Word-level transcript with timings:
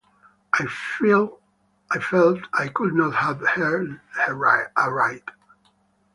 I 0.51 0.65
felt 1.99 2.41
I 2.53 2.69
could 2.69 2.95
not 2.95 3.13
have 3.13 3.39
heard 3.49 4.01
her 4.13 4.67
aright. 4.75 5.21